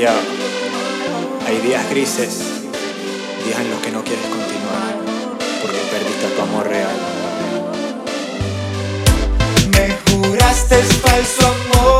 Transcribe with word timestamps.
Ya, 0.00 0.18
hay 1.46 1.58
días 1.58 1.90
grises, 1.90 2.38
días 3.44 3.60
en 3.60 3.70
los 3.70 3.80
que 3.80 3.90
no 3.90 4.02
quieres 4.02 4.24
continuar, 4.24 4.96
porque 5.60 5.76
perdiste 5.90 6.26
tu 6.34 6.40
amor 6.40 6.66
real. 6.66 6.96
Me 9.76 10.10
juraste 10.10 10.76
falso 10.76 11.46
amor. 11.46 11.99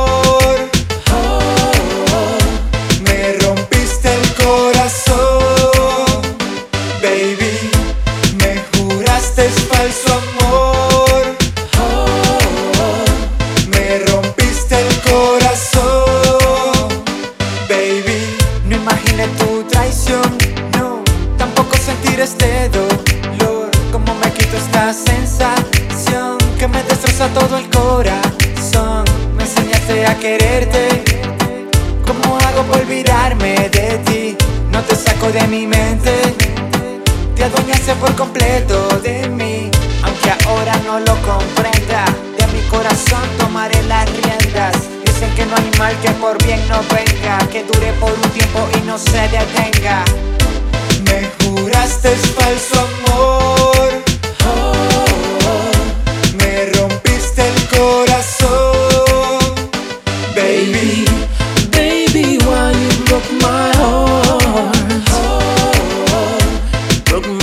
Sensación 24.93 26.39
que 26.59 26.67
me 26.67 26.83
destroza 26.83 27.29
todo 27.29 27.59
el 27.59 27.69
corazón. 27.71 29.05
Me 29.37 29.45
enseñaste 29.45 30.07
a 30.07 30.19
quererte. 30.19 31.05
¿Cómo 32.07 32.37
hago 32.39 32.63
por 32.65 32.79
olvidarme 32.81 33.69
de 33.69 33.99
ti? 34.07 34.37
No 34.73 34.81
te 34.83 34.97
saco 34.97 35.31
de 35.31 35.47
mi 35.47 35.67
mente. 35.67 36.13
Te 37.37 37.45
adueñaste 37.45 37.95
por 37.97 38.15
completo 38.17 38.89
de 39.03 39.29
mí. 39.29 39.71
Aunque 40.03 40.31
ahora 40.47 40.75
no 40.85 40.99
lo 41.01 41.15
comprenda, 41.23 42.05
de 42.39 42.47
mi 42.49 42.63
corazón 42.69 43.23
tomaré 43.39 43.83
las 43.85 44.09
riendas. 44.11 44.75
Dicen 45.05 45.33
que 45.37 45.47
no 45.47 45.57
hay 45.57 45.71
mal 45.79 45.95
que 46.01 46.11
por 46.13 46.43
bien 46.45 46.61
no 46.69 46.81
venga, 46.95 47.39
que 47.51 47.65
dure 47.65 47.93
por 48.01 48.13
un 48.13 48.31
tiempo 48.31 48.69
y 48.77 48.87
no 48.87 48.99
se 48.99 49.21
detenga. 49.29 50.05
Me 51.05 51.29
juraste 51.45 52.09
falso 52.09 52.81
amor. 52.81 53.00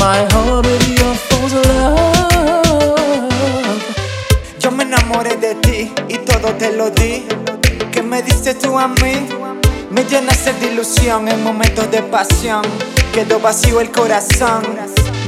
My 0.07 0.23
heart 0.31 0.65
with 0.65 0.87
your 0.99 1.15
false 1.27 1.55
love. 1.67 3.27
yo 4.61 4.71
me 4.71 4.83
enamoré 4.83 5.35
de 5.35 5.53
ti 5.55 5.91
y 6.07 6.17
todo 6.29 6.47
te 6.61 6.71
lo 6.71 6.89
di. 6.91 7.25
¿Qué 7.91 8.01
me 8.01 8.21
diste 8.21 8.53
tú 8.53 8.79
a 8.79 8.87
mí? 8.87 9.15
Me 9.91 10.05
llenaste 10.05 10.53
de 10.59 10.67
ilusión 10.71 11.27
en 11.27 11.43
momentos 11.43 11.91
de 11.91 12.01
pasión. 12.03 12.61
Quedó 13.13 13.41
vacío 13.41 13.81
el 13.81 13.91
corazón. 13.91 14.61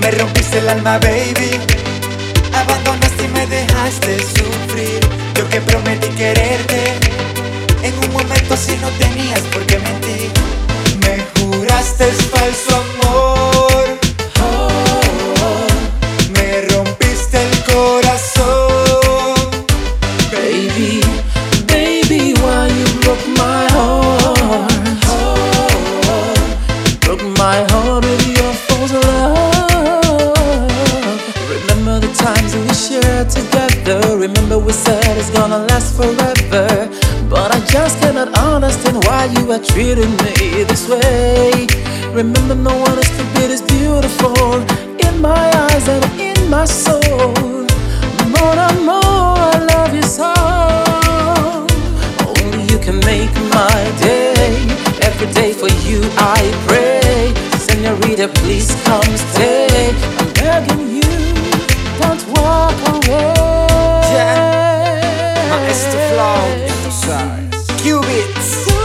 Me 0.01 0.11
rompiste 0.11 0.59
el 0.59 0.69
alma, 0.69 0.97
baby. 0.99 1.51
Abandonaste 2.61 3.23
y 3.25 3.31
me 3.37 3.45
dejaste 3.47 4.11
sufrir. 4.37 5.01
Yo 5.35 5.43
que 5.49 5.59
prometí 5.59 6.07
quererte. 6.21 6.81
En 7.83 7.93
un 8.03 8.09
momento 8.13 8.55
si 8.55 8.77
no 8.83 8.89
tenías 9.03 9.41
por 9.51 9.63
qué 9.65 9.77
mentir. 9.79 10.31
Me 11.03 11.13
juraste 11.35 12.05
falso 12.31 12.68
with 28.01 28.27
your 28.37 28.53
false 28.53 28.93
love. 28.93 29.89
Remember 31.49 31.99
the 31.99 32.11
times 32.13 32.55
we 32.55 32.73
shared 32.73 33.29
together. 33.29 34.17
Remember 34.17 34.57
we 34.57 34.73
said 34.73 35.17
it's 35.17 35.29
gonna 35.31 35.59
last 35.69 35.95
forever. 35.95 36.89
But 37.29 37.53
I 37.53 37.59
just 37.65 37.99
cannot 37.99 38.29
understand 38.37 39.03
why 39.05 39.25
you 39.25 39.51
are 39.51 39.63
treating 39.71 40.11
me 40.23 40.63
this 40.63 40.87
way. 40.89 41.67
Remember, 42.13 42.55
no 42.55 42.75
one 42.77 42.97
is 42.97 43.09
to 43.17 43.23
be 43.35 43.47
this 43.47 43.61
beautiful 43.61 44.53
in 45.07 45.21
my 45.21 45.51
eyes 45.67 45.87
and 45.87 46.03
in 46.19 46.49
my 46.49 46.65
soul. 46.65 46.98
Masterflow 65.79 66.43
Enterprise 66.67 67.81
Cubits. 67.81 68.78